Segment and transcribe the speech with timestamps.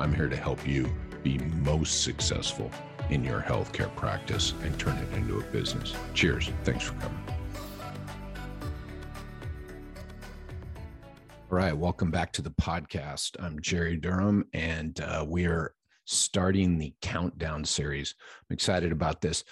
[0.00, 0.90] I'm here to help you
[1.22, 2.70] be most successful
[3.10, 5.94] in your healthcare practice and turn it into a business.
[6.14, 6.48] Cheers.
[6.64, 7.22] Thanks for coming.
[11.52, 11.76] All right.
[11.76, 13.36] Welcome back to the podcast.
[13.40, 15.74] I'm Jerry Durham, and uh, we are
[16.06, 18.14] starting the countdown series.
[18.48, 19.44] I'm excited about this.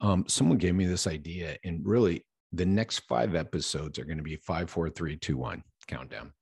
[0.00, 4.22] Um, someone gave me this idea, and really, the next five episodes are going to
[4.22, 6.32] be five, four, three, two, one countdown.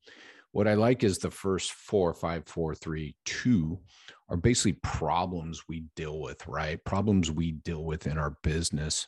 [0.52, 3.78] What I like is the first four, five, four, three, two
[4.28, 6.82] are basically problems we deal with, right?
[6.84, 9.06] Problems we deal with in our business,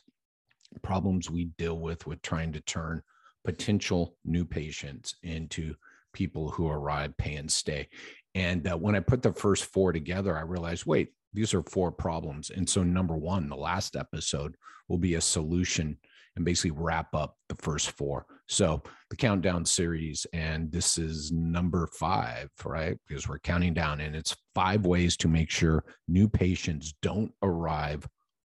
[0.81, 3.01] problems we deal with with trying to turn
[3.43, 5.75] potential new patients into
[6.13, 7.89] people who arrive, pay, and stay.
[8.35, 11.91] And uh, when I put the first four together, I realized, wait, these are four
[11.91, 12.51] problems.
[12.51, 14.55] And so, number one, the last episode
[14.87, 15.97] will be a solution
[16.35, 18.25] and basically wrap up the first four.
[18.47, 22.97] So the countdown series, and this is number five, right?
[23.07, 28.07] Because we're counting down, and it's five ways to make sure new patients don't arrive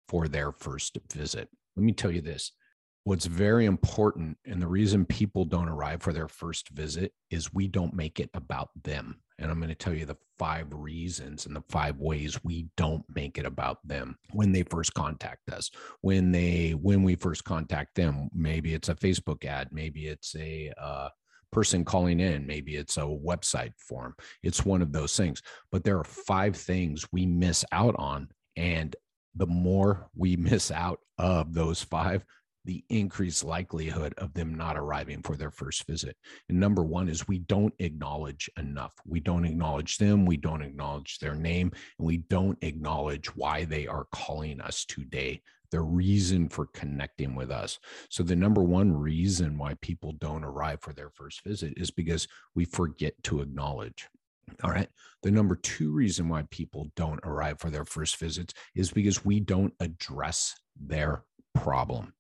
[0.09, 1.49] for their first visit.
[1.77, 2.53] Let me tell you this
[3.05, 7.69] what's very important, and the reason people don't arrive for their first visit is we
[7.69, 9.21] don't make it about them.
[9.39, 13.05] And I'm going to tell you the five reasons and the five ways we don't
[13.15, 15.71] make it about them when they first contact us.
[16.01, 20.73] When they when we first contact them, maybe it's a Facebook ad, maybe it's a
[20.81, 21.09] uh,
[21.53, 24.15] person calling in, maybe it's a website form.
[24.43, 25.43] It's one of those things.
[25.71, 28.95] But there are five things we miss out on, and
[29.35, 32.25] the more we miss out of those five,
[32.65, 36.17] the increased likelihood of them not arriving for their first visit.
[36.49, 38.95] And number one is we don't acknowledge enough.
[39.07, 40.25] We don't acknowledge them.
[40.25, 41.73] We don't acknowledge their name.
[41.99, 47.51] And we don't acknowledge why they are calling us today, the reason for connecting with
[47.51, 47.79] us.
[48.09, 52.27] So, the number one reason why people don't arrive for their first visit is because
[52.55, 54.09] we forget to acknowledge.
[54.63, 54.89] All right.
[55.23, 59.41] The number two reason why people don't arrive for their first visits is because we
[59.41, 61.25] don't address their
[61.55, 62.14] problem.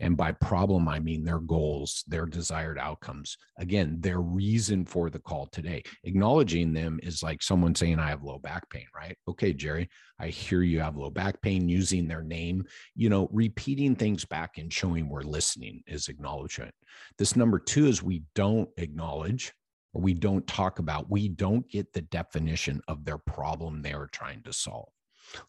[0.00, 3.36] And by problem, I mean their goals, their desired outcomes.
[3.58, 5.82] Again, their reason for the call today.
[6.04, 9.16] Acknowledging them is like someone saying, I have low back pain, right?
[9.28, 9.88] Okay, Jerry,
[10.18, 14.58] I hear you have low back pain, using their name, you know, repeating things back
[14.58, 16.74] and showing we're listening is acknowledgement.
[17.18, 19.52] This number two is we don't acknowledge
[19.92, 24.08] or we don't talk about, we don't get the definition of their problem they are
[24.12, 24.88] trying to solve.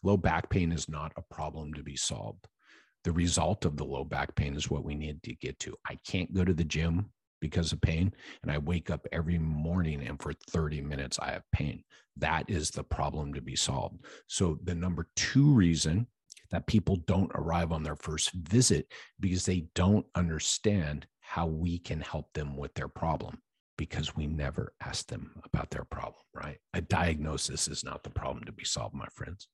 [0.02, 2.46] Low back pain is not a problem to be solved
[3.08, 5.74] the result of the low back pain is what we need to get to.
[5.88, 7.06] I can't go to the gym
[7.40, 11.50] because of pain, and I wake up every morning and for 30 minutes I have
[11.50, 11.84] pain.
[12.18, 14.04] That is the problem to be solved.
[14.26, 16.06] So, the number two reason
[16.50, 22.02] that people don't arrive on their first visit because they don't understand how we can
[22.02, 23.38] help them with their problem
[23.78, 26.58] because we never ask them about their problem, right?
[26.74, 29.48] A diagnosis is not the problem to be solved, my friends.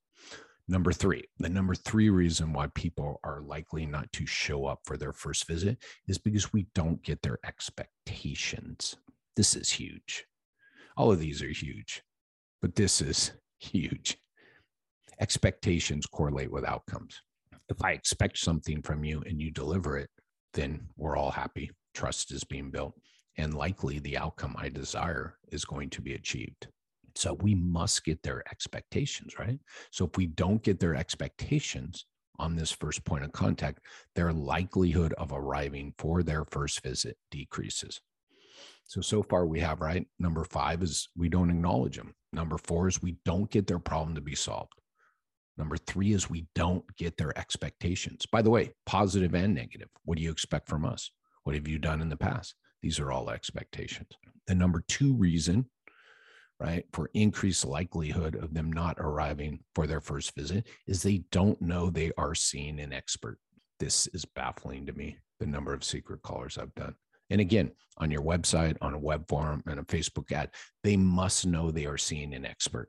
[0.67, 4.97] Number three, the number three reason why people are likely not to show up for
[4.97, 8.97] their first visit is because we don't get their expectations.
[9.37, 10.25] This is huge.
[10.97, 12.03] All of these are huge,
[12.63, 14.17] but this is huge.
[15.21, 17.21] Expectations correlate with outcomes.
[17.69, 20.09] If I expect something from you and you deliver it,
[20.55, 21.71] then we're all happy.
[21.93, 22.95] Trust is being built,
[23.37, 26.69] and likely the outcome I desire is going to be achieved.
[27.17, 29.61] So we must get their expectations, right?
[29.91, 32.07] So if we don't get their expectations
[32.39, 33.81] on this first point of contact,
[34.15, 38.01] their likelihood of arriving for their first visit decreases.
[38.87, 40.07] So, so far we have, right?
[40.19, 42.15] Number five is we don't acknowledge them.
[42.33, 44.73] Number four is we don't get their problem to be solved.
[45.57, 48.27] Number three is we don't get their expectations.
[48.27, 49.89] By the way, positive and negative.
[50.05, 51.11] What do you expect from us?
[51.45, 52.55] What have you done in the past?
[52.83, 54.09] These are all expectations.
[54.47, 55.71] The number two reason
[56.61, 61.61] right, for increased likelihood of them not arriving for their first visit is they don't
[61.61, 63.39] know they are seeing an expert.
[63.81, 66.95] This is baffling to me, the number of secret callers I've done.
[67.31, 70.51] And again, on your website, on a web form, and a Facebook ad,
[70.83, 72.89] they must know they are seeing an expert.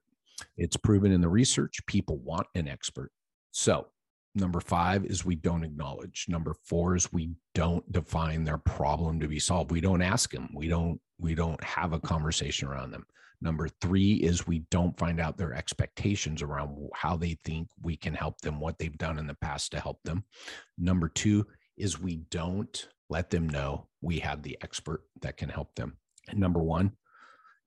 [0.58, 3.12] It's proven in the research, people want an expert.
[3.52, 3.88] So,
[4.36, 6.26] number five is we don't acknowledge.
[6.28, 9.72] Number four is we don't define their problem to be solved.
[9.72, 10.50] We don't ask them.
[10.54, 13.06] We don't we don't have a conversation around them.
[13.42, 18.14] Number three is we don't find out their expectations around how they think we can
[18.14, 20.24] help them, what they've done in the past to help them.
[20.78, 21.46] Number two
[21.78, 25.98] is we don't let them know we have the expert that can help them.
[26.28, 26.94] And number one,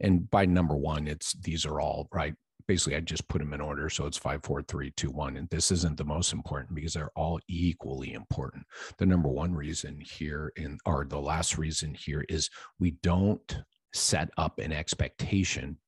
[0.01, 2.35] and by number one, it's these are all right.
[2.69, 3.89] Basically, I just put them in order.
[3.89, 5.37] So it's five, four, three, two, one.
[5.37, 8.65] And this isn't the most important because they're all equally important.
[8.99, 13.59] The number one reason here in or the last reason here is we don't
[13.95, 15.79] set up an expectation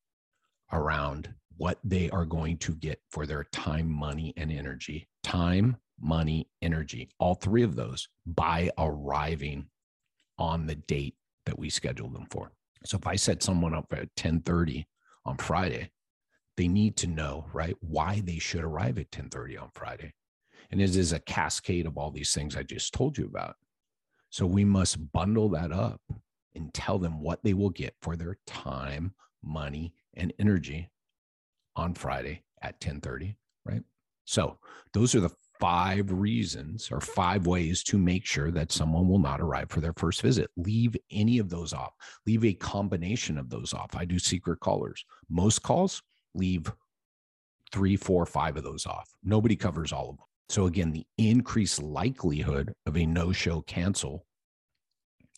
[0.72, 5.06] around what they are going to get for their time, money, and energy.
[5.22, 9.66] Time, money, energy, all three of those by arriving
[10.38, 12.52] on the date that we scheduled them for.
[12.84, 14.86] So if I set someone up at 1030
[15.26, 15.90] on Friday,
[16.60, 20.12] they need to know, right, why they should arrive at 1030 on Friday.
[20.70, 23.56] And it is a cascade of all these things I just told you about.
[24.28, 26.02] So we must bundle that up
[26.54, 30.90] and tell them what they will get for their time, money, and energy
[31.76, 33.82] on Friday at 1030, right?
[34.26, 34.58] So
[34.92, 39.40] those are the five reasons or five ways to make sure that someone will not
[39.40, 40.50] arrive for their first visit.
[40.58, 41.94] Leave any of those off.
[42.26, 43.96] Leave a combination of those off.
[43.96, 45.06] I do secret callers.
[45.30, 46.02] Most calls
[46.34, 46.72] leave
[47.72, 49.08] three, four, five of those off.
[49.22, 50.26] Nobody covers all of them.
[50.48, 54.26] So again, the increased likelihood of a no-show cancel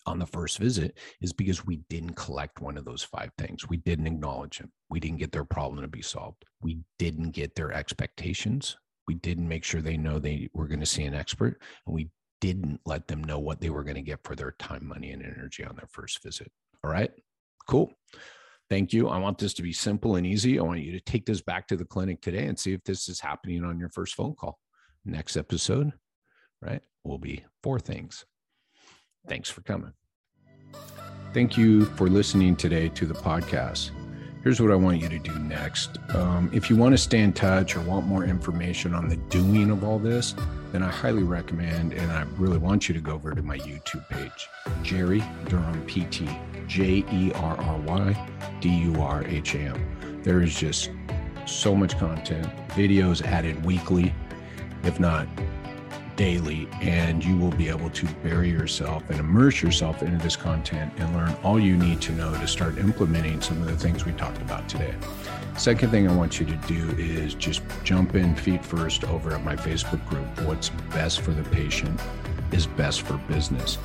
[0.06, 3.68] on the first visit is because we didn't collect one of those five things.
[3.68, 4.72] We didn't acknowledge them.
[4.88, 6.44] We didn't get their problem to be solved.
[6.60, 10.86] We didn't get their expectations we didn't make sure they know they were going to
[10.86, 12.10] see an expert and we
[12.40, 15.22] didn't let them know what they were going to get for their time money and
[15.22, 16.50] energy on their first visit
[16.84, 17.10] all right
[17.68, 17.92] cool
[18.72, 19.06] thank you.
[19.06, 20.58] I want this to be simple and easy.
[20.58, 23.06] I want you to take this back to the clinic today and see if this
[23.06, 24.58] is happening on your first phone call.
[25.04, 25.92] Next episode
[26.62, 28.24] right will be four things.
[29.28, 29.92] Thanks for coming.
[31.34, 33.90] Thank you for listening today to the podcast.
[34.42, 35.98] Here's what I want you to do next.
[36.14, 39.70] Um, if you want to stay in touch or want more information on the doing
[39.70, 40.34] of all this,
[40.72, 44.08] then I highly recommend and I really want you to go over to my YouTube
[44.08, 44.48] page,
[44.82, 46.22] Jerry Durham PT,
[46.72, 48.28] J E R R Y
[48.62, 50.22] D U R H A M.
[50.22, 50.88] There is just
[51.44, 54.14] so much content, videos added weekly,
[54.82, 55.28] if not
[56.16, 60.90] daily, and you will be able to bury yourself and immerse yourself into this content
[60.96, 64.12] and learn all you need to know to start implementing some of the things we
[64.12, 64.94] talked about today.
[65.58, 69.44] Second thing I want you to do is just jump in feet first over at
[69.44, 70.48] my Facebook group.
[70.48, 72.00] What's best for the patient
[72.50, 73.76] is best for business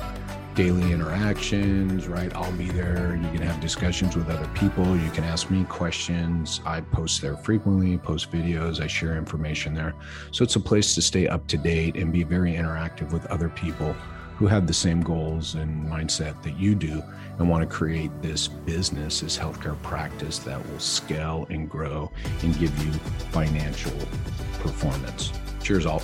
[0.58, 2.34] daily interactions, right?
[2.34, 3.14] I'll be there.
[3.14, 4.96] You can have discussions with other people.
[4.96, 6.60] You can ask me questions.
[6.66, 9.94] I post there frequently, post videos, I share information there.
[10.32, 13.48] So it's a place to stay up to date and be very interactive with other
[13.50, 13.92] people
[14.36, 17.04] who have the same goals and mindset that you do
[17.38, 22.10] and want to create this business, this healthcare practice that will scale and grow
[22.42, 22.90] and give you
[23.30, 23.96] financial
[24.58, 25.32] performance.
[25.62, 26.02] Cheers, all.